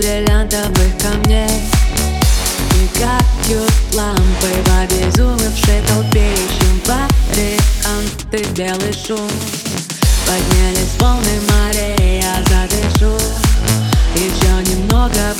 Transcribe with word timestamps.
бриллиантовых 0.00 0.96
камней. 0.98 1.60
Мигают 2.74 3.72
лампы 3.92 4.48
в 4.64 4.82
обезумевшей 4.82 5.82
толпе 5.86 6.32
Ищем 6.32 6.80
варианты. 6.86 8.44
Белый 8.54 8.94
шум. 8.94 9.30
Поднялись 10.26 10.96
волны 10.98 11.40
морей, 11.50 12.22
я 12.22 12.42
задышу. 12.48 13.14
Еще 14.14 14.74
немного 14.74 15.34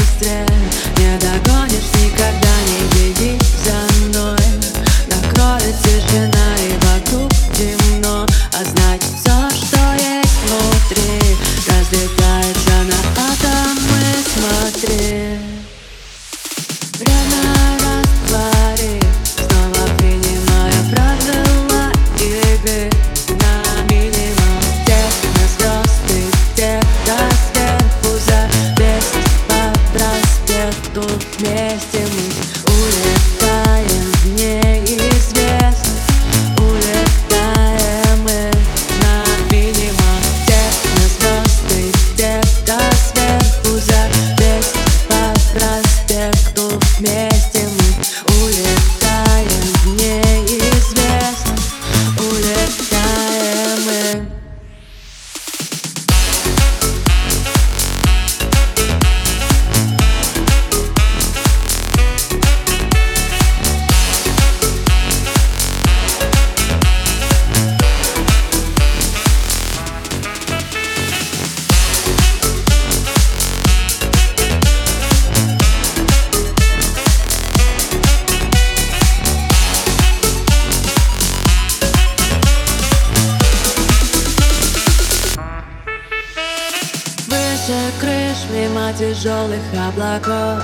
мимо 88.53 88.93
тяжелых 88.93 89.63
облаков. 89.75 90.63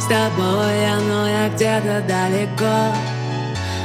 С 0.00 0.06
тобой 0.06 0.90
оно 0.90 1.28
я 1.28 1.48
где-то 1.48 2.02
далеко. 2.06 2.94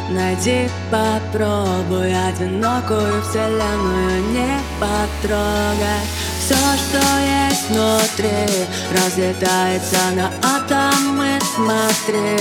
Найди, 0.10 0.68
попробуй 0.90 2.12
одинокую 2.12 3.22
вселенную 3.22 4.22
Не 4.32 4.60
потрогай. 4.80 6.02
Все, 6.40 6.56
что 6.56 6.98
есть 7.20 7.70
внутри 7.70 8.66
Разлетается 8.92 10.00
на 10.16 10.32
атомы, 10.42 11.40
смотри. 11.56 12.40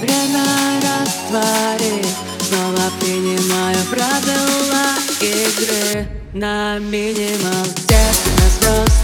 Время 0.00 0.44
растворит 0.80 2.06
Снова 2.40 2.90
принимаю 3.00 3.76
правила 3.90 4.86
игры 5.20 6.06
На 6.32 6.78
минимал 6.78 7.64
Где 7.86 8.33
на 8.64 8.70
звезды, 8.70 9.03